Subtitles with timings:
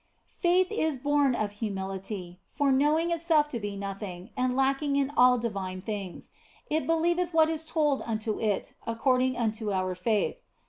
[0.25, 5.37] Faith is born of humility, for knowing itself to be nothing, and lacking in all
[5.37, 6.31] divine things,
[6.71, 10.37] it believeth what is told unto it according unto our faith.